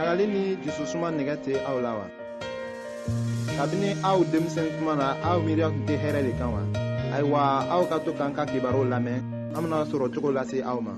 ɲagali 0.00 0.26
ni 0.26 0.42
jususuma 0.64 1.10
nɛgɛ 1.12 1.34
tɛ 1.44 1.52
aw 1.70 1.76
la 1.84 1.92
wa 2.00 2.06
kabini 3.56 3.90
aw 4.10 4.18
denmisɛn 4.32 4.68
kuma 4.78 4.94
na 4.96 5.06
aw 5.30 5.36
miiriya 5.44 5.68
tun 5.74 5.84
tɛ 5.88 5.94
hɛrɛ 6.02 6.20
de 6.26 6.32
kan 6.38 6.50
wa 6.54 6.62
ayiwa 7.16 7.40
aw 7.74 7.82
ka 7.90 7.96
to 8.04 8.10
k'an 8.18 8.32
ka 8.34 8.44
kibaru 8.50 8.82
lamɛn 8.92 9.20
an 9.54 9.60
bena 9.62 9.78
sɔrɔ 9.92 10.06
cogo 10.14 10.30
lase 10.32 10.56
aw 10.70 10.80
ma 10.80 10.92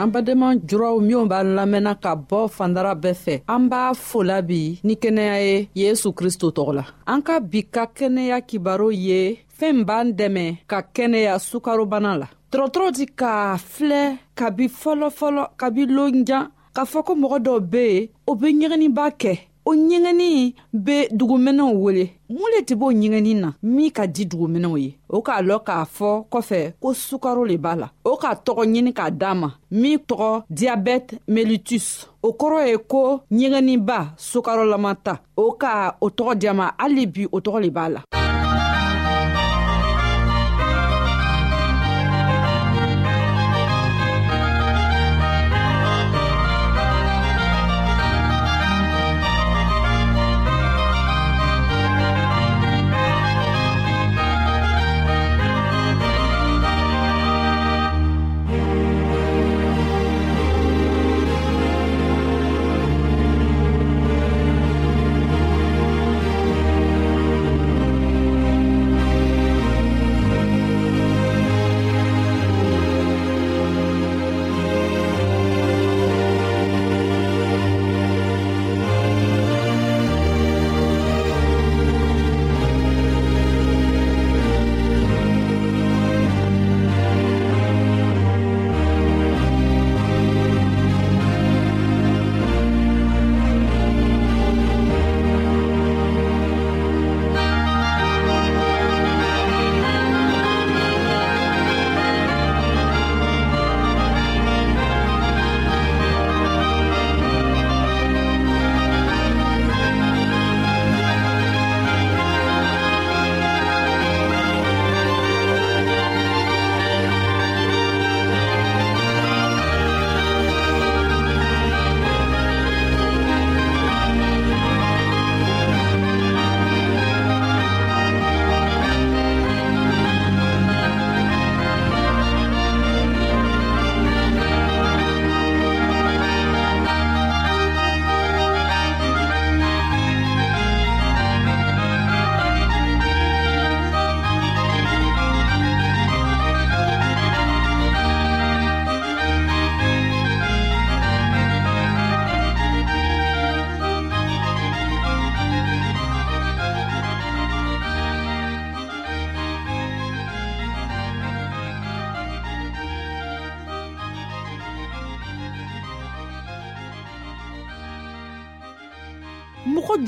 an 0.00 0.08
badenma 0.12 0.46
juraw 0.68 0.96
minw 1.06 1.28
b'an 1.28 1.48
lamɛnna 1.58 1.92
ka 2.02 2.16
bɔ 2.16 2.48
fandara 2.48 2.94
bɛɛ 2.96 3.14
fɛ 3.24 3.34
an 3.46 3.68
b'a 3.68 3.92
fola 3.94 4.40
bi 4.42 4.80
ni 4.84 4.94
kɛnɛya 4.96 5.36
ye 5.46 5.68
yesu 5.82 6.14
kristo 6.14 6.48
tɔgɔ 6.48 6.72
la 6.74 6.84
an 7.12 7.20
ka 7.20 7.40
bi 7.40 7.60
ka 7.64 7.84
kɛnɛya 7.94 8.40
kibaru 8.48 8.90
ye 8.90 9.20
fɛɛn 9.62 9.84
b'an 9.84 10.06
dɛmɛ 10.18 10.44
ka 10.66 10.78
kɛnɛya 10.94 11.38
sukarobana 11.38 12.18
la 12.20 12.26
dɔgɔtɔrɔ 12.50 12.90
di 12.96 13.06
k'a 13.06 13.56
filɛ 13.56 14.00
kabi 14.34 14.66
fɔlɔfɔlɔ 14.68 15.42
kabi 15.56 15.82
lonjan 15.86 16.48
k'a 16.74 16.84
fɔ 16.92 17.02
ko 17.06 17.14
mɔgɔ 17.14 17.38
dɔw 17.46 17.58
be 17.60 17.82
yen 17.94 18.08
o 18.26 18.34
be 18.34 18.46
ɲɛgɛniba 18.58 19.04
kɛ 19.22 19.38
o 19.64 19.74
ɲɛgɛni 19.74 20.54
be 20.72 21.06
duguminɛw 21.12 21.72
wele 21.78 22.10
mun 22.28 22.50
le 22.56 22.60
tɛ 22.66 22.74
b'o 22.76 22.90
ɲɛgɛni 22.92 23.40
na 23.40 23.52
min 23.62 23.90
ka 23.92 24.06
di 24.08 24.24
duguminɛw 24.26 24.76
ye 24.80 24.98
o 25.08 25.22
k'a 25.22 25.40
lɔn 25.42 25.64
k'a 25.64 25.84
fɔ 25.96 26.24
kɔfɛ 26.28 26.72
ko 26.80 26.92
sukaro 26.92 27.44
le 27.46 27.56
b'a 27.56 27.76
la 27.78 27.92
o 28.04 28.16
k'a 28.16 28.34
tɔgɔ 28.44 28.64
ɲini 28.66 28.92
k'a 28.92 29.10
d'a 29.12 29.34
ma 29.36 29.52
min 29.70 29.98
tɔgɔ 29.98 30.42
diyabɛte 30.50 31.20
melitus 31.28 32.08
o 32.20 32.32
kɔrɔ 32.32 32.66
ye 32.66 32.76
ko 32.78 33.20
ɲɛgɛniba 33.30 34.10
sukarolama 34.18 34.96
ta 34.96 35.20
o 35.36 35.52
ka 35.52 35.96
o 36.00 36.10
tɔgɔ 36.10 36.34
diya 36.34 36.52
ma 36.54 36.72
hali 36.78 37.06
bi 37.06 37.28
o 37.30 37.38
tɔgɔ 37.40 37.60
le 37.62 37.70
b'a 37.70 37.88
la 37.92 38.02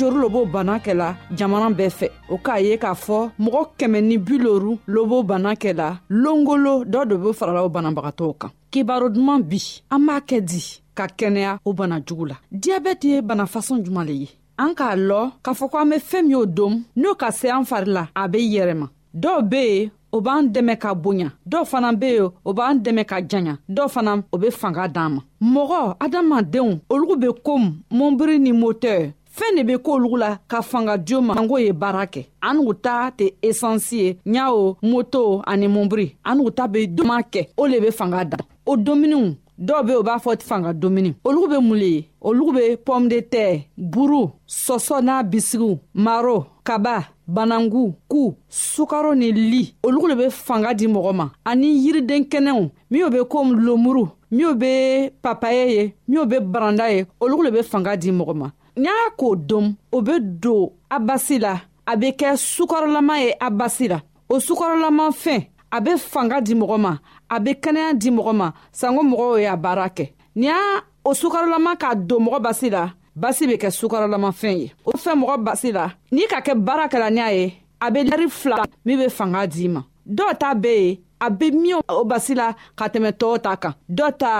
joru 0.04 0.20
lo 0.20 0.28
b'o 0.28 0.44
bana 0.52 0.76
kɛla 0.84 1.08
jamana 1.38 1.68
bɛɛ 1.78 1.90
fɛ 1.98 2.06
o 2.28 2.36
k'a 2.44 2.54
ye 2.66 2.76
k'a 2.82 2.92
fɔ 3.04 3.18
mɔgɔ 3.44 3.60
kɛmɛ 3.78 4.00
ni 4.08 4.16
biloru 4.18 4.72
lo 4.86 5.00
b'o 5.10 5.22
bana 5.30 5.52
kɛla 5.62 5.98
longolo 6.10 6.84
dɔ 6.84 7.06
de 7.08 7.14
be 7.16 7.32
farala 7.32 7.62
o 7.64 7.70
banabagatɔw 7.70 8.38
kan 8.40 8.50
kibaro 8.70 9.08
duman 9.08 9.40
bi 9.42 9.56
an 9.90 10.00
b'a 10.06 10.20
kɛ 10.28 10.40
di 10.50 10.60
ka 10.94 11.06
kɛnɛya 11.06 11.58
o 11.64 11.72
bana 11.72 12.00
jugu 12.06 12.26
la 12.28 12.34
diyabɛti 12.52 13.08
ye 13.14 13.20
bana 13.22 13.46
fasɔn 13.46 13.82
juman 13.82 14.04
le 14.06 14.12
ye 14.12 14.28
an 14.58 14.74
k'a 14.74 14.94
lɔ 15.08 15.30
k'a 15.42 15.52
fɔ 15.54 15.70
ko 15.70 15.78
an 15.78 15.86
be 15.88 15.96
fɛɛn 15.96 16.22
min 16.26 16.34
o 16.36 16.44
dom 16.46 16.82
n'o 16.96 17.14
ka 17.16 17.30
se 17.30 17.48
an 17.50 17.64
fari 17.64 17.86
la 17.90 18.06
a 18.14 18.28
be 18.28 18.38
yɛrɛma 18.40 18.88
dɔw 19.18 19.42
be 19.48 19.56
yen 19.56 19.90
o 20.12 20.20
b'an 20.20 20.52
dɛmɛ 20.52 20.76
ka 20.78 20.94
bonya 20.94 21.30
dɔw 21.48 21.64
fana 21.64 21.92
be 21.98 22.06
yen 22.08 22.30
o 22.44 22.52
b'an 22.52 22.74
dɛmɛ 22.82 23.04
ka 23.06 23.16
janya 23.26 23.56
dɔw 23.70 23.88
fana 23.88 24.22
o 24.30 24.36
be 24.36 24.50
fanga 24.50 24.86
d'an 24.86 25.14
ma 25.14 25.22
mɔgɔ 25.42 25.96
adamadenw 25.98 26.80
olugu 26.90 27.16
be 27.20 27.26
komi 27.42 27.72
mɔnbiri 27.90 28.38
ni 28.38 28.52
motɛr 28.52 29.14
fɛɛn 29.36 29.56
de 29.56 29.62
be 29.64 29.74
k'olugu 29.82 30.16
la 30.18 30.38
ka 30.48 30.62
fanga 30.62 30.96
jo 31.08 31.20
ma 31.20 31.34
ango 31.38 31.56
ye 31.58 31.72
baara 31.72 32.04
kɛ 32.06 32.24
an 32.42 32.54
n'u 32.56 32.74
ta 32.84 33.10
tɛ 33.18 33.26
esansi 33.42 33.96
ye 34.04 34.16
ɲao 34.26 34.76
moto 34.82 35.42
ani 35.46 35.66
mɔnbiri 35.66 36.06
an 36.24 36.36
n'u 36.38 36.50
ta 36.54 36.68
be 36.68 36.86
duman 36.86 37.22
kɛ 37.32 37.48
o 37.56 37.66
le 37.66 37.80
be 37.80 37.90
fanga 37.90 38.24
dan 38.24 38.40
o 38.66 38.76
dominiw 38.76 39.34
dɔw 39.58 39.82
be 39.86 39.92
u 39.98 40.02
b'a 40.04 40.18
fɔ 40.22 40.40
fanga 40.42 40.72
domuni 40.72 41.14
olugu 41.24 41.48
be 41.50 41.56
mun 41.66 41.78
le 41.78 41.86
ye 41.86 42.08
olugu 42.22 42.52
be 42.56 42.76
pɔme 42.86 43.08
de 43.08 43.16
tɛr 43.20 43.64
buru 43.76 44.30
sɔsɔ 44.48 45.02
n'a 45.02 45.22
bisigiw 45.24 45.78
maro 45.94 46.46
kaba 46.62 47.04
banangu 47.26 47.94
ku 48.08 48.34
sukaro 48.48 49.14
ni 49.16 49.32
li 49.32 49.74
olugu 49.82 50.08
le 50.10 50.14
be 50.14 50.30
fanga 50.30 50.72
di 50.74 50.86
mɔgɔ 50.86 51.12
ma 51.12 51.26
ani 51.44 51.66
yiriden 51.84 52.22
kɛnɛw 52.30 52.70
minw 52.90 53.10
be 53.10 53.18
komi 53.28 53.56
lomuru 53.66 54.06
minw 54.30 54.54
be 54.54 55.10
papaye 55.20 55.64
ye 55.74 55.94
minw 56.08 56.24
be 56.24 56.36
baranda 56.40 56.86
ye 56.94 57.04
olugu 57.20 57.42
le 57.44 57.50
be 57.50 57.62
fanga 57.62 57.96
di 57.96 58.12
mɔgɔ 58.12 58.34
ma 58.36 58.50
n'a 58.76 58.90
k'o 59.16 59.36
dom 59.36 59.74
o 59.92 60.02
be 60.02 60.18
don 60.20 60.72
a 60.90 60.98
basi 60.98 61.38
la 61.38 61.60
a 61.86 61.96
be 61.96 62.08
kɛ 62.12 62.30
sukɔrɔlama 62.52 63.14
ye 63.22 63.30
a 63.40 63.50
basi 63.50 63.88
la 63.90 63.98
o 64.28 64.36
sukɔrɔlama 64.38 65.04
fɛn 65.22 65.46
a 65.76 65.80
be 65.80 65.92
fanga 65.96 66.40
di 66.40 66.54
mɔgɔ 66.54 66.78
ma 66.80 66.98
a 67.30 67.40
be 67.40 67.50
kɛnɛya 67.54 67.94
di 67.98 68.10
mɔgɔ 68.10 68.32
ma 68.34 68.52
sanko 68.72 69.02
mɔgɔw 69.02 69.40
y'a 69.44 69.56
baara 69.56 69.88
kɛ 69.90 70.12
ni 70.36 70.46
y'a 70.46 70.82
o 71.04 71.10
sukarolama 71.14 71.76
k'a 71.76 71.94
don 72.06 72.20
mɔgɔ 72.26 72.40
basi 72.40 72.70
la 72.70 72.90
basi 73.16 73.46
be 73.46 73.56
kɛ 73.56 73.70
sukarɔlamafɛn 73.70 74.58
ye 74.58 74.72
o 74.84 74.90
fɛn 74.92 75.20
mɔgɔ 75.22 75.42
basi 75.44 75.72
la 75.72 75.92
n'i 76.10 76.26
ka 76.28 76.40
kɛ 76.40 76.54
baara 76.64 76.88
kɛla 76.88 77.10
ni 77.12 77.20
a 77.20 77.32
ye 77.32 77.54
a 77.80 77.90
be 77.90 78.00
lɛri 78.02 78.28
fila 78.30 78.64
min 78.84 78.98
be 78.98 79.08
fanga 79.08 79.46
d'i 79.46 79.68
ma 79.68 79.82
dɔw 80.08 80.38
ta 80.38 80.54
be 80.54 80.68
yen 80.68 80.98
a 81.24 81.30
be 81.32 81.48
min 81.56 81.78
o 81.88 82.02
basi 82.08 82.32
la 82.40 82.46
ka 82.78 82.84
tɛmɛ 82.92 83.10
tɔɔw 83.20 83.36
ta 83.44 83.52
kan 83.62 83.74
dɔ 83.96 84.06
ta 84.20 84.32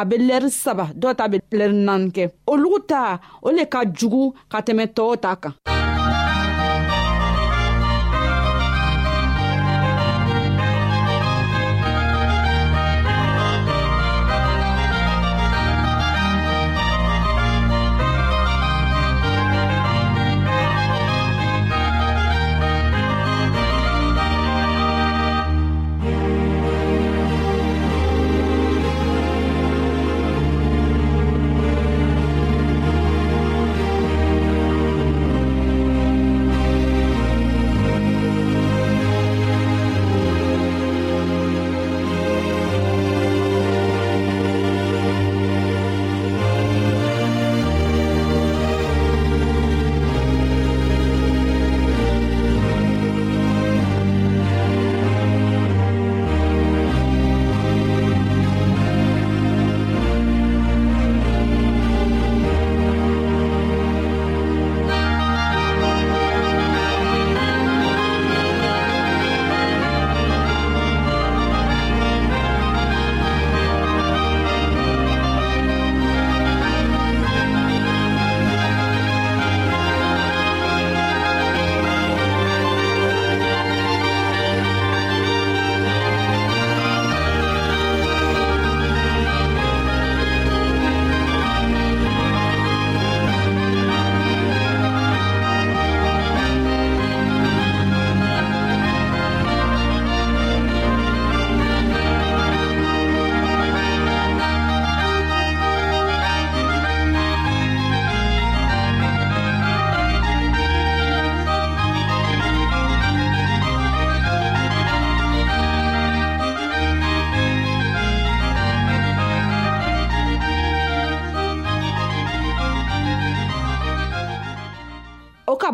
a 0.00 0.02
be 0.08 0.16
lɛri 0.28 0.50
saba 0.62 0.84
dɔ 1.02 1.08
ta 1.18 1.24
be 1.32 1.36
lɛri 1.58 1.76
naani 1.86 2.08
kɛ 2.16 2.24
olugu 2.52 2.78
ta 2.90 3.02
o 3.46 3.48
le 3.56 3.64
ka 3.72 3.80
jugu 3.98 4.22
ka 4.52 4.58
tɛmɛ 4.66 4.84
tɔɔw 4.96 5.14
ta 5.24 5.30
kan 5.42 5.54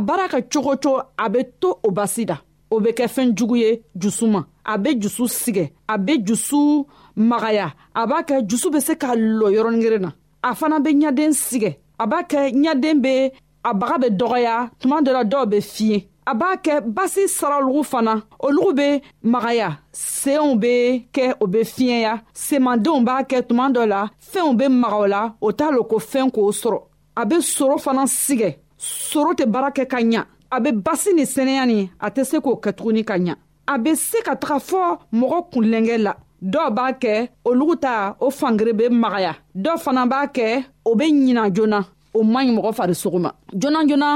baara 0.06 0.26
kɛ 0.32 0.38
cogo 0.52 0.70
o 0.72 0.76
cogo 0.84 0.98
a 1.18 1.26
bɛ 1.32 1.40
to 1.60 1.68
o 1.86 1.90
basi 1.96 2.22
la 2.30 2.36
o 2.74 2.80
bɛ 2.82 2.90
kɛ 2.98 3.06
fɛn 3.14 3.28
jugu 3.36 3.56
ye 3.62 3.70
jusu 4.00 4.24
ma 4.32 4.40
a 4.64 4.78
bɛ 4.82 4.90
jusu 5.02 5.24
sigɛ 5.40 5.64
a 5.92 5.96
bɛ 5.98 6.14
jusu 6.26 6.84
magaya 7.16 7.66
a 8.00 8.06
b'a 8.06 8.18
kɛ 8.28 8.36
jusu 8.48 8.70
bɛ 8.74 8.80
se 8.86 8.94
ka 8.94 9.10
lɔ 9.16 9.46
yɔrɔnin 9.56 9.82
kelen 9.84 10.02
na 10.02 10.10
a 10.44 10.54
fana 10.54 10.78
bɛ 10.78 10.90
ɲɛden 11.02 11.32
sigɛ 11.34 11.74
a 11.98 12.06
b'a 12.06 12.22
kɛ 12.30 12.52
ɲɛden 12.54 13.00
bɛ 13.02 13.32
a 13.64 13.74
baga 13.74 13.96
bɛ 14.04 14.08
dɔgɔya 14.18 14.70
tuma 14.78 15.02
dɔ 15.02 15.12
la 15.12 15.24
dɔw 15.24 15.44
bɛ 15.46 15.58
fiɲɛ 15.74 16.06
a 16.28 16.34
b'a 16.34 16.56
kɛ 16.64 16.80
basi 16.94 17.24
saralugu 17.26 17.82
fana 17.90 18.14
olugu 18.40 18.72
bɛ 18.78 19.02
magaya 19.24 19.70
seenw 19.92 20.54
bɛ 20.62 21.02
kɛ 21.12 21.34
o 21.40 21.46
bɛ 21.48 21.64
fiɲɛya 21.74 22.14
semadenw 22.32 23.02
b'a 23.04 23.24
kɛ 23.26 23.42
tuma 23.42 23.68
dɔ 23.72 23.86
la 23.88 24.08
fɛnw 24.32 24.54
bɛ 24.60 24.68
maga 24.70 24.96
o 25.02 25.06
la 25.06 25.32
o 25.40 25.50
t'a 25.50 25.72
lɔn 25.72 25.88
ko 25.88 25.98
fɛn 25.98 26.30
k'o 26.30 26.52
sɔrɔ 26.62 26.78
a 27.16 27.24
bɛ 27.26 27.40
soro 27.42 27.76
fana 27.80 28.04
sigɛ 28.06 28.54
soro 28.78 29.30
tɛ 29.38 29.44
baara 29.52 29.70
kɛ 29.76 29.84
ka 29.92 29.98
ɲa 30.10 30.20
a 30.54 30.60
be 30.62 30.70
basi 30.84 31.10
ni 31.16 31.24
sɛnɛya 31.34 31.62
ni 31.70 31.78
a 31.98 32.08
tɛ 32.14 32.22
se 32.30 32.36
k'o 32.44 32.52
kɛtuguni 32.64 33.02
ka 33.08 33.14
ɲa 33.26 33.34
a 33.66 33.74
be 33.82 33.92
se 34.08 34.18
ka 34.26 34.34
taga 34.42 34.56
fɔɔ 34.68 34.88
mɔgɔ 35.20 35.38
kunlɛngɛ 35.52 35.96
la 36.06 36.12
dɔw 36.52 36.68
b'a 36.76 36.88
kɛ 37.02 37.12
olugu 37.46 37.76
ta 37.80 38.16
o 38.20 38.30
fangere 38.30 38.72
be 38.76 38.84
magaya 38.90 39.34
dɔw 39.54 39.76
fana 39.84 40.06
b'a 40.06 40.26
kɛ 40.34 40.64
o 40.84 40.94
be 40.94 41.04
ɲina 41.06 41.50
joona 41.54 41.80
o 42.14 42.22
man 42.22 42.46
ɲi 42.46 42.52
mɔgɔ 42.56 42.72
farisogo 42.78 43.18
ma 43.20 43.30
joona 43.60 43.80
joona 43.88 44.10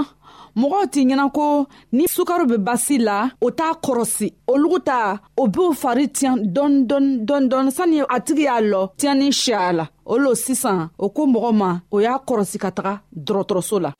mɔgɔw 0.60 0.82
tɛ 0.92 1.00
ɲɛna 1.08 1.32
ko 1.32 1.66
ni 1.92 2.04
sukaro 2.06 2.44
be 2.46 2.56
basi 2.58 2.98
la 3.02 3.30
o 3.40 3.50
t'a 3.50 3.72
kɔrɔsi 3.84 4.28
olugu 4.46 4.78
ta 4.88 5.20
o 5.36 5.46
b'o 5.48 5.72
fari 5.74 6.04
tiɲan 6.16 6.38
dɔɔni 6.54 6.86
dɔɔni 6.88 7.10
dɔɔni 7.26 7.48
dɔɔni 7.50 7.70
sani 7.72 7.98
a 8.08 8.20
tigi 8.20 8.44
y'a 8.44 8.60
lɔ 8.60 8.80
tiɲani 8.98 9.32
si 9.32 9.52
a 9.52 9.72
la 9.72 9.84
o 10.04 10.16
lo 10.16 10.34
sisan 10.34 10.88
o 10.98 11.08
ko 11.10 11.26
mɔgɔ 11.26 11.50
ma 11.60 11.80
o 11.90 11.98
y'a 11.98 12.20
kɔrɔsi 12.26 12.56
ka 12.60 12.70
taga 12.70 13.00
dɔgɔtɔrɔso 13.16 13.78
la 13.86 13.92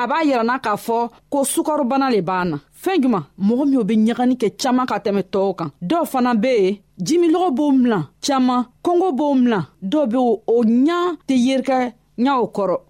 a 0.00 0.06
b'a 0.06 0.22
yirana 0.24 0.58
k'a 0.58 0.74
fɔ 0.76 0.98
ko 1.30 1.44
sukarobana 1.44 2.10
le 2.10 2.20
b'an 2.22 2.44
na 2.50 2.56
fɛɛn 2.82 3.02
juman 3.02 3.24
mɔgɔ 3.46 3.64
minw 3.66 3.84
be 3.88 3.94
ɲagani 3.96 4.36
kɛ 4.40 4.48
caaman 4.60 4.86
ka 4.88 4.98
tɛmɛ 5.04 5.22
tɔɔw 5.32 5.54
kan 5.58 5.70
dɔw 5.88 6.04
fana 6.12 6.32
be 6.40 6.50
yen 6.64 6.76
jimilɔgɔ 7.06 7.48
b'o 7.56 7.72
milan 7.76 8.04
caaman 8.24 8.64
kɔngɔ 8.84 9.08
b'o 9.18 9.34
milan 9.34 9.64
dɔw 9.82 10.04
be 10.12 10.16
o 10.18 10.56
ɲa 10.86 10.98
tɛ 11.28 11.34
yerikɛ 11.46 11.78
ɲa 12.18 12.32
o 12.42 12.46
kɔrɔ 12.56 12.76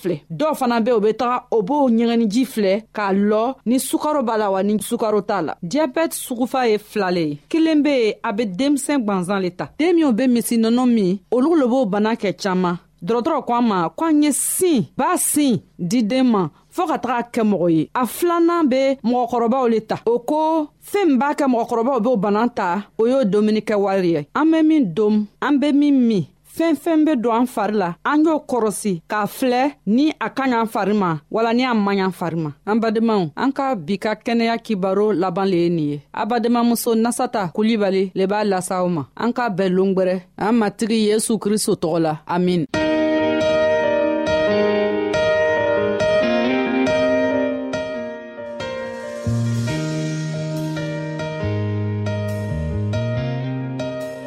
filɛ 0.00 0.16
dɔw 0.38 0.52
fana 0.58 0.76
be 0.84 0.90
u 0.96 1.00
be 1.04 1.12
taga 1.20 1.36
o 1.50 1.58
b'o 1.68 1.78
ɲɛgɛniji 1.96 2.42
filɛ 2.52 2.72
k'a 2.96 3.08
lɔ 3.30 3.42
ni 3.68 3.76
sukaro 3.88 4.20
b'a 4.28 4.36
la 4.38 4.50
wa 4.54 4.62
ni 4.62 4.74
sukaro 4.88 5.20
t'a 5.28 5.38
la 5.46 5.52
diyabɛti 5.70 6.16
sugufa 6.26 6.60
ye 6.70 6.76
filale 6.90 7.22
ye 7.30 7.38
kelen 7.50 7.82
be 7.84 7.94
yen 8.02 8.14
a 8.22 8.32
be 8.32 8.44
denmisɛn 8.46 9.02
gwanzan 9.06 9.40
le 9.42 9.50
ta 9.50 9.70
den 9.78 9.96
minw 9.96 10.12
be 10.12 10.24
misinɔnɔ 10.34 10.84
min 10.94 11.18
olu 11.32 11.54
lo 11.60 11.66
b'o 11.68 11.86
bana 11.90 12.14
kɛ 12.16 12.34
caaman 12.42 12.76
dɔgɔtɔrɔ 13.04 13.44
ko 13.46 13.52
an 13.54 13.62
ma 13.68 13.88
ko 13.88 14.04
an 14.06 14.22
ye 14.22 14.30
sin 14.32 14.86
b'a 14.98 15.16
sin 15.18 15.62
di 15.78 16.02
den 16.02 16.28
ma 16.30 16.48
fɔɔ 16.76 16.86
ka 16.88 16.98
taga 16.98 17.28
kɛ 17.32 17.42
mɔgɔ 17.50 17.72
ye 17.72 17.90
a 17.94 18.02
filanan 18.06 18.68
be 18.68 18.98
mɔgɔkɔrɔbaw 19.08 19.68
le 19.70 19.80
ta 19.80 19.96
o 20.06 20.18
ko 20.18 20.68
fɛɛn 20.92 21.06
min 21.08 21.18
b'a 21.18 21.34
kɛ 21.36 21.44
mɔgɔkɔrɔbaw 21.54 22.00
b'o 22.02 22.16
bana 22.20 22.48
ta 22.54 22.84
o 22.98 23.06
y'o 23.06 23.24
dumuni 23.24 23.60
kɛ 23.62 23.74
wari 23.78 24.08
ye 24.12 24.26
an 24.34 24.44
be 24.50 24.62
min 24.62 24.94
dom 24.94 25.26
an 25.42 25.58
be 25.60 25.72
min 25.72 25.94
min 26.08 26.26
fɛn 26.56 26.74
fɛn 26.84 26.98
be 27.06 27.12
don 27.22 27.34
an 27.38 27.46
fari 27.54 27.74
la 27.80 27.88
an 28.10 28.24
y'o 28.24 28.34
kɔrɔsi 28.50 28.92
k'a 29.10 29.22
filɛ 29.36 29.62
ni 29.94 30.04
a 30.20 30.28
ka 30.36 30.44
ɲ'an 30.52 30.66
fari 30.74 30.94
ma 31.02 31.10
wala 31.34 31.50
ni 31.56 31.62
a 31.70 31.74
man 31.84 31.96
ɲ'an 31.98 32.12
fari 32.18 32.36
ma 32.44 32.50
an 32.70 32.76
badenmaw 32.82 33.22
an 33.42 33.50
ka 33.56 33.66
bi 33.86 33.94
ka 34.04 34.12
kɛnɛya 34.26 34.54
kibaro 34.64 35.06
laban 35.20 35.46
le 35.50 35.56
ye 35.64 35.68
nin 35.68 35.90
ye 35.92 36.02
abadenmamuso 36.12 36.94
nasata 36.94 37.50
kulibali 37.54 38.12
le 38.14 38.26
b'a 38.26 38.44
lasa 38.44 38.82
aw 38.82 38.88
ma 38.88 39.02
an 39.16 39.32
k'a 39.32 39.48
bɛɛ 39.50 39.68
longwɛrɛ 39.68 40.22
an 40.38 40.52
matigi 40.52 41.06
yesu 41.10 41.38
kristo 41.38 41.74
tɔgɔ 41.74 41.98
la 41.98 42.18
amin 42.28 42.66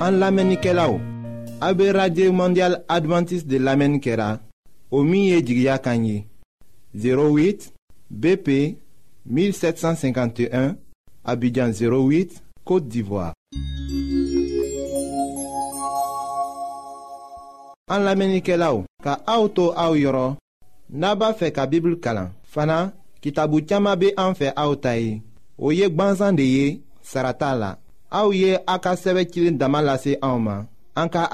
an 0.07 0.13
lamɛnnikɛlaw 0.21 1.15
A 1.59 1.73
be 1.73 1.91
radye 1.91 2.29
mandyal 2.29 2.83
Adventist 2.87 3.47
de 3.47 3.57
lamen 3.57 3.99
kera, 3.99 4.39
o 4.91 5.01
miye 5.03 5.41
di 5.41 5.55
gya 5.63 5.77
kanyi, 5.79 6.27
08 6.93 7.71
BP 8.11 8.77
1751, 9.25 10.77
abidjan 11.25 11.71
08, 11.73 12.37
Kote 12.63 12.87
d'Ivoire. 12.87 13.33
An 17.89 18.05
lamen 18.05 18.37
nike 18.37 18.53
la 18.53 18.69
ou, 18.75 18.85
ka 19.01 19.17
aoutou 19.25 19.73
aou 19.73 19.97
yorou, 19.97 20.37
naba 20.89 21.33
fe 21.33 21.49
ka 21.55 21.65
bibl 21.65 21.97
kalan. 21.97 22.35
Fana, 22.45 22.91
ki 23.19 23.33
tabou 23.33 23.65
tchama 23.65 23.95
be 23.97 24.13
anfe 24.17 24.51
aoutayi, 24.55 25.23
ou 25.57 25.73
yek 25.73 25.95
banzan 25.97 26.37
de 26.37 26.45
ye, 26.45 26.67
sarata 27.01 27.55
la. 27.57 27.73
A 28.11 28.27
ou 28.27 28.33
ye 28.35 28.59
akasewe 28.67 29.25
chilin 29.27 29.57
damalase 29.59 30.13
aouman, 30.21 30.67
En 30.97 31.09
cas 31.09 31.29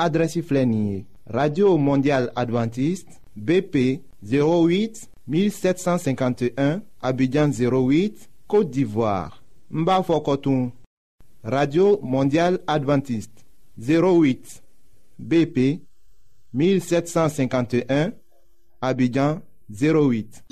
radio 1.32 1.78
mondiale 1.78 2.30
adventiste 2.36 3.08
bp 3.34 4.02
08 4.22 5.08
1751 5.28 6.82
abidjan 7.02 7.50
08 7.50 8.28
côte 8.46 8.70
d'ivoire 8.70 9.42
n 9.72 9.86
radio 11.46 11.98
mondiale 12.04 12.60
adventiste 12.68 13.46
08 13.80 14.62
bp 15.20 15.80
1751 16.54 18.12
abidjan 18.82 19.40
08 19.72 20.44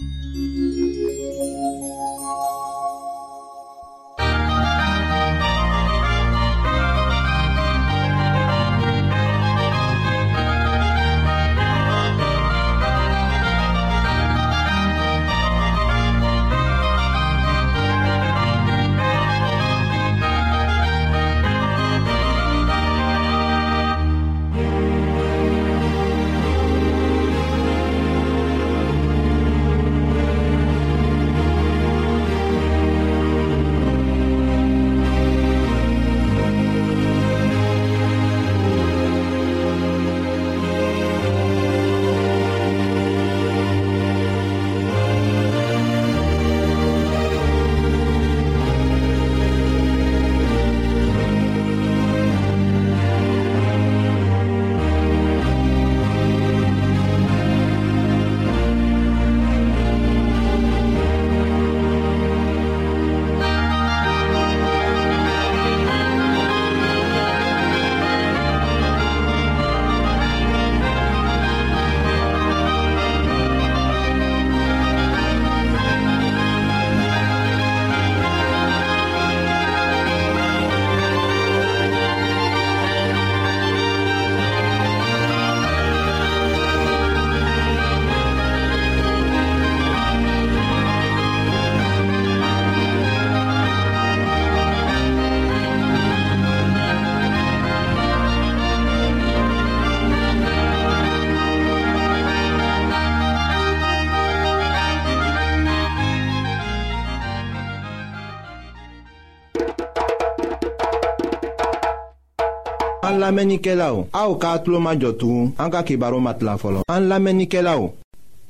An 113.32 113.36
lamenike 113.38 113.74
la 113.78 113.94
ou, 113.96 114.10
a 114.12 114.26
ou 114.28 114.36
ka 114.36 114.50
atlo 114.58 114.80
ma 114.84 114.92
jotou, 115.00 115.46
an 115.64 115.70
ka 115.72 115.86
ki 115.88 115.96
baro 115.96 116.18
mat 116.20 116.42
la 116.44 116.58
folo. 116.60 116.82
An 116.92 117.06
lamenike 117.08 117.62
la 117.64 117.78
ou, 117.80 117.94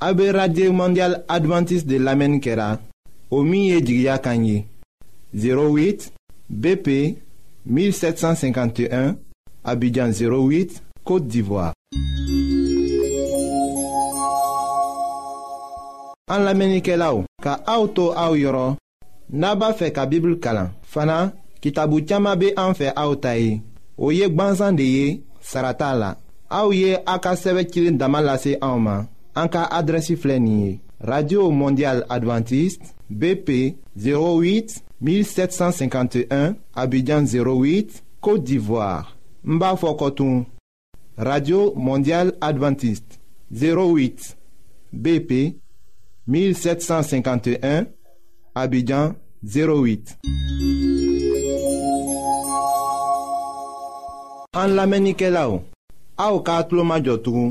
a 0.02 0.08
be 0.12 0.26
radye 0.34 0.72
mondial 0.74 1.20
adventis 1.30 1.84
de 1.86 2.00
lamenikera, 2.02 2.80
o 3.30 3.44
miye 3.46 3.78
jigya 3.80 4.16
kanyi, 4.18 4.64
08 5.38 6.08
BP 6.50 6.88
1751, 7.64 9.14
abidjan 9.62 10.10
08, 10.18 10.80
Kote 11.06 11.28
d'Ivoire. 11.30 11.76
An 16.26 16.42
lamenike 16.42 16.98
la 16.98 17.12
ou, 17.14 17.22
ka 17.38 17.60
a 17.70 17.78
ou 17.78 17.86
to 17.94 18.10
a 18.18 18.32
ou 18.34 18.42
yoron, 18.42 18.74
naba 19.30 19.70
fe 19.78 19.94
ka 19.94 20.08
bibl 20.10 20.40
kalan, 20.42 20.74
fana 20.82 21.28
ki 21.62 21.70
tabu 21.70 22.02
tiyama 22.02 22.34
be 22.34 22.50
an 22.58 22.74
fe 22.74 22.90
a 22.96 23.06
ou 23.06 23.14
tayi. 23.14 23.60
o 23.98 24.10
ye 24.12 24.22
Saratala, 24.28 24.72
de 24.72 24.82
ye 24.82 25.20
sarata 25.40 25.94
la 25.94 26.16
ye 26.72 26.98
a 27.06 27.18
ka 27.18 27.34
radio 31.04 31.50
mondial 31.50 32.04
adventiste 32.08 32.84
bp 33.10 33.48
08 33.98 34.78
1751 35.02 36.54
abidjan 36.76 37.22
08 37.26 37.88
côte 38.20 38.44
d'ivoire 38.44 39.16
n 39.44 39.58
radio 41.18 41.72
mondial 41.76 42.32
adventiste 42.40 43.18
08 43.52 44.36
bp 44.94 45.32
1751 46.28 47.86
abidjan 48.54 49.12
08 49.44 50.18
An 54.54 54.74
lamenike 54.76 55.30
la 55.32 55.46
ou, 55.48 55.62
a 56.22 56.24
ou 56.34 56.42
ka 56.44 56.58
atlo 56.60 56.84
ma 56.84 56.98
jotou, 57.00 57.42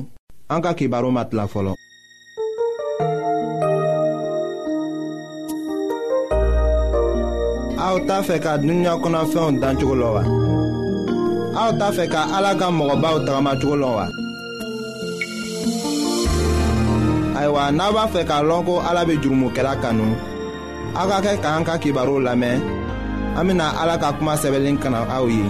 an 0.53 0.59
ka 0.61 0.73
kibaro 0.77 1.09
mat 1.09 1.31
la 1.33 1.47
folon. 1.49 1.73
A 7.83 7.85
ou 7.95 8.03
ta 8.09 8.19
fe 8.27 8.37
ka 8.43 8.53
dunya 8.61 8.93
konan 9.01 9.25
fe 9.31 9.39
yon 9.41 9.57
dan 9.61 9.79
chou 9.79 9.95
lo 10.01 10.09
wa. 10.15 10.21
A 11.57 11.61
ou 11.71 11.77
ta 11.79 11.87
fe 11.97 12.05
ka 12.13 12.21
alaga 12.37 12.67
mwoba 12.69 13.15
ou 13.15 13.23
tagama 13.25 13.53
chou 13.61 13.73
lo 13.81 13.89
wa. 13.97 14.05
Aywa, 17.41 17.63
na 17.77 17.89
ba 17.97 18.05
fe 18.13 18.21
ka 18.29 18.43
lonko 18.49 18.77
alabe 18.89 19.17
jurumu 19.23 19.49
ke 19.55 19.63
la 19.65 19.73
kanou. 19.81 20.13
A 20.99 21.09
ka 21.09 21.17
ke 21.25 21.33
ka 21.41 21.49
an 21.57 21.65
ka 21.65 21.81
kibaro 21.81 22.19
lamen, 22.27 22.61
amina 23.39 23.73
alaka 23.81 24.13
kuma 24.17 24.37
sebelen 24.41 24.77
kanan 24.83 25.09
a 25.17 25.19
ou 25.25 25.29
ye. 25.33 25.49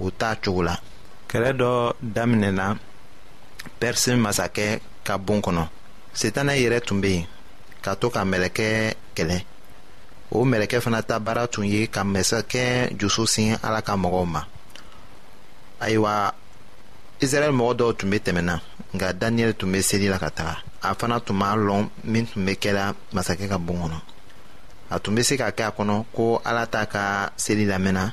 o 0.00 0.10
t'a 0.18 0.30
cogo 0.42 0.62
la 0.68 0.74
kɛlɛ 1.30 1.50
dɔ 1.60 1.70
daminɛna 2.14 2.66
pɛrisi 3.78 4.10
masakɛ 4.24 4.66
ka 5.06 5.14
bon 5.26 5.40
kɔnɔ 5.44 5.62
setanɛ 6.20 6.52
yɛrɛ 6.62 6.80
tun 6.86 7.00
be 7.02 7.08
yen 7.16 7.26
ka 7.84 7.90
to 8.00 8.06
ka 8.14 8.20
mɛlɛkɛ 8.30 8.66
kɛlɛ 9.16 9.38
o 10.36 10.44
mɛlɛkɛ 10.50 10.78
fana 10.84 11.00
ta 11.08 11.16
baara 11.24 11.44
tun 11.52 11.64
ye 11.72 11.86
ka 11.94 12.00
masakɛ 12.04 12.64
jusu 13.00 13.26
sin 13.26 13.56
ala 13.62 13.82
ka 13.82 13.92
mɔgɔw 13.96 14.26
ma 14.34 14.40
ayiwa 15.80 16.32
israɛl 17.20 17.52
mɔgɔ 17.58 17.72
dɔw 17.78 17.90
tun 17.98 18.10
be 18.10 18.18
tɛmɛna 18.18 18.60
nka 18.94 19.12
daniyɛli 19.20 19.54
tun 19.58 19.70
be 19.72 19.78
seli 19.80 20.08
la 20.10 20.18
ka 20.18 20.28
taga 20.30 20.58
a 20.82 20.94
fana 20.94 21.20
tun 21.24 21.34
m'a 21.36 21.54
lɔn 21.66 21.88
min 22.04 22.26
tun 22.26 22.44
be 22.46 22.52
kɛla 22.62 22.94
masakɛ 23.12 23.46
ka 23.48 23.58
bon 23.58 23.78
kɔnɔ 23.82 23.98
a 24.90 24.98
tun 24.98 25.14
be 25.14 25.22
se 25.22 25.36
ka 25.36 25.50
kɛ 25.50 25.62
a 25.62 25.70
kɔnɔ 25.72 26.04
ko 26.14 26.42
ala 26.44 26.66
t'a 26.66 26.84
ka 26.86 27.30
seli 27.36 27.64
lamɛnna 27.66 28.12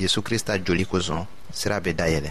yezu 0.00 0.22
krista 0.22 0.56
joli 0.66 0.84
kosɔn 0.86 1.26
sira 1.58 1.80
be 1.82 1.92
dayɛlɛ 1.92 2.30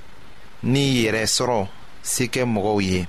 ni 0.63 0.81
yɛrɛ 1.05 1.23
sɔrɔ 1.35 1.59
se 2.03 2.23
kɛ 2.33 2.41
mɔgɔw 2.45 2.79
ye 2.81 3.07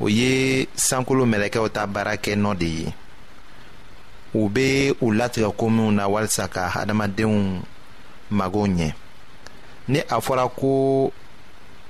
o 0.00 0.06
ye 0.08 0.66
sankolo 0.74 1.24
mɛlɛkɛw 1.26 1.68
ta 1.74 1.86
baara 1.86 2.16
kɛ 2.16 2.34
nɔ 2.36 2.54
de 2.58 2.66
ye 2.66 2.94
u 4.34 4.48
bɛ 4.48 4.96
u 5.00 5.12
latigɛ 5.12 5.52
ko 5.56 5.70
na 5.70 6.08
walasa 6.08 6.48
ka 6.50 6.66
hadamadenw 6.68 7.62
mago 8.30 8.66
ɲɛ 8.66 8.92
ni 9.88 10.00
a 10.00 10.20
fɔra 10.20 10.48
ko 10.56 11.12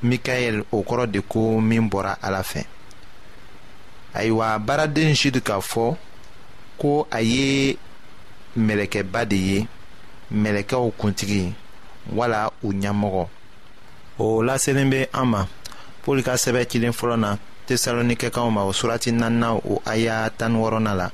mikael 0.03 0.65
o 0.71 0.83
kɔrɔ 0.83 1.11
de 1.13 1.21
ko 1.23 1.59
min 1.61 1.89
bɔra 1.89 2.17
ala 2.23 2.43
fɛ 2.43 2.67
ayiwa 4.15 4.59
baaraden 4.59 5.15
jude 5.15 5.41
k'a 5.41 5.63
fɔ 5.63 5.97
ko 6.79 7.07
a 7.11 7.23
ye 7.23 7.79
mɛlɛkɛba 8.59 9.25
de 9.29 9.35
ye 9.37 9.67
mɛlɛkɛw 10.35 10.93
kuntigi 10.99 11.55
wala 12.13 12.53
u 12.63 12.71
ɲɛmɔgɔ 12.73 13.29
o 14.23 14.29
laselen 14.47 14.91
bɛ 14.93 15.01
an 15.21 15.27
ma 15.33 15.41
pɔli 16.05 16.23
ka 16.27 16.35
sɛbɛ 16.43 16.61
cilen 16.71 16.95
fɔlɔ 16.99 17.17
na 17.25 17.31
tesalonikɛkaw 17.67 18.49
ma 18.57 18.63
o 18.69 18.73
surati 18.79 19.11
naaninan 19.21 19.55
o 19.73 19.83
aya 19.93 20.17
tan 20.39 20.53
wɔɔrɔnan 20.61 20.97
la 21.01 21.07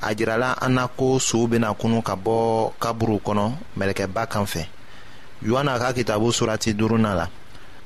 a 0.00 0.14
jirala 0.18 0.48
an 0.64 0.72
na 0.74 0.84
ko 0.98 1.18
sow 1.18 1.46
bena 1.50 1.72
kunu 1.80 2.00
ka 2.08 2.14
bɔ 2.24 2.36
kaburu 2.82 3.16
kɔnɔ 3.26 3.44
mɛlɛkɛba 3.78 4.22
kan 4.32 4.44
fɛ 4.52 4.64
yohana 5.48 5.78
ka 5.82 5.88
kitabu 5.96 6.28
surati 6.38 6.70
duurunan 6.78 7.16
la 7.20 7.26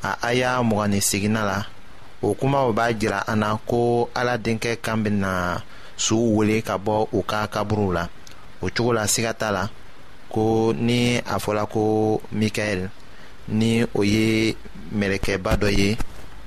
a 0.02 0.11
aya 0.29 0.50
mugani 0.68 1.00
seginna 1.11 1.42
la 1.50 1.59
o 2.22 2.35
kumaw 2.35 2.72
b'a 2.76 2.87
jira 3.00 3.18
an 3.29 3.37
na 3.40 3.57
ko 3.66 4.09
ala 4.16 4.37
denkɛ 4.38 4.81
kan 4.85 4.96
bena 5.02 5.62
suw 5.96 6.37
wele 6.37 6.62
ka 6.62 6.76
bɔ 6.79 7.09
u 7.12 7.22
ka 7.22 7.46
kaburuw 7.46 7.92
la 7.94 8.05
o 8.62 8.66
cogo 8.70 8.92
la 8.94 9.05
siga 9.07 9.33
t'a 9.33 9.50
la 9.52 9.68
ko 10.33 10.72
ni 10.74 11.16
a 11.18 11.37
fɔla 11.44 11.68
ko 11.70 11.81
mikaɛli 12.35 12.88
Ni 13.48 13.85
ouye 13.94 14.56
meleke 14.92 15.38
badoye, 15.38 15.96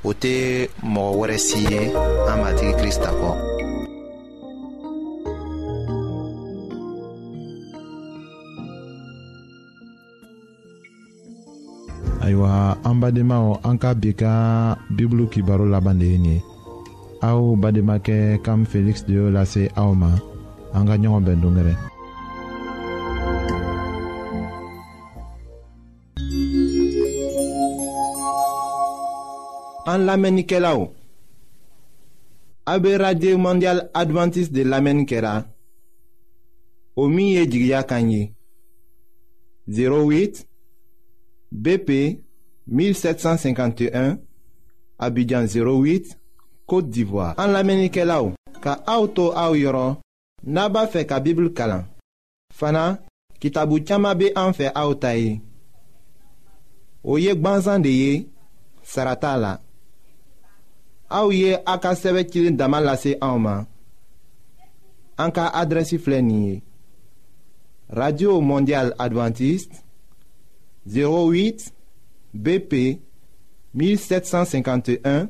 ote 0.03 0.67
mou 0.83 1.19
wresye 1.23 1.79
amatil 2.31 2.75
kristapo. 2.79 3.31
Ayo 12.19 12.43
a, 12.45 12.75
ambade 12.83 13.23
ma 13.23 13.37
ou 13.47 13.55
anka 13.69 13.93
beka 13.95 14.35
biblu 14.95 15.29
ki 15.31 15.39
baro 15.47 15.63
labande 15.65 16.03
hini. 16.05 16.35
A 17.23 17.31
ou 17.39 17.55
bademake 17.61 18.17
kam 18.43 18.67
feliks 18.71 19.05
diyo 19.07 19.31
lase 19.31 19.61
a 19.75 19.81
ouman, 19.87 20.19
anganyon 20.77 21.15
wabendongere. 21.15 21.73
An 29.91 30.03
lamenike 30.05 30.57
la 30.61 30.75
ou. 30.77 30.89
A 32.69 32.75
be 32.77 32.91
radye 33.01 33.33
mondial 33.37 33.87
adventis 33.97 34.51
de 34.51 34.63
lamenike 34.63 35.17
la. 35.25 35.45
O 36.95 37.07
miye 37.09 37.47
jigya 37.49 37.81
kanyi. 37.91 38.33
08 39.77 40.45
BP 41.51 41.89
1751 42.67 44.17
Abidjan 44.99 45.47
08 45.49 46.13
Kote 46.69 46.89
d'Ivoire. 46.89 47.33
An 47.41 47.51
lamenike 47.55 48.05
la 48.05 48.19
ou. 48.21 48.33
Ka 48.61 48.75
a 48.85 48.97
ou 49.01 49.07
tou 49.09 49.33
a 49.33 49.47
ou 49.51 49.57
yoron, 49.57 49.95
naba 50.43 50.83
fe 50.93 51.01
ka 51.09 51.17
bibl 51.23 51.49
kalan. 51.57 51.87
Fana, 52.53 52.99
ki 53.41 53.49
tabou 53.55 53.81
tchama 53.81 54.13
be 54.13 54.29
an 54.37 54.53
fe 54.53 54.69
a 54.69 54.85
ou 54.85 54.93
tayi. 55.01 55.39
O 57.01 57.17
yek 57.17 57.41
banzan 57.41 57.81
de 57.81 57.95
ye, 57.97 58.13
sarata 58.83 59.33
la. 59.37 59.55
aouye 61.09 61.39
ye 61.49 61.57
a 61.65 61.77
ka 61.79 61.91
sɛbɛ 61.93 62.51
dama 62.57 62.79
lase 62.81 63.17
ma 63.37 63.65
an 65.17 66.61
radio 67.91 68.39
mondiale 68.41 68.93
adventiste 68.99 69.73
08 70.85 71.71
bp 72.33 72.99
1751 73.73 75.27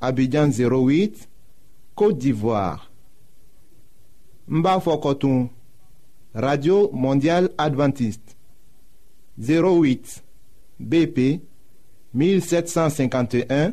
abidjan 0.00 0.50
08 0.50 1.28
côte 1.96 2.18
d'ivoire 2.18 2.90
n 4.48 4.62
radio 6.32 6.88
mondial 6.92 7.48
adventiste 7.58 8.36
08 9.40 10.22
bp 10.78 11.40
1751 12.14 13.72